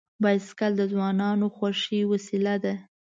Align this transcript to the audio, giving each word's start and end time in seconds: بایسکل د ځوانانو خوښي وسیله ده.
بایسکل 0.23 0.71
د 0.77 0.81
ځوانانو 0.91 1.45
خوښي 1.55 2.01
وسیله 2.11 2.55
ده. 2.63 2.73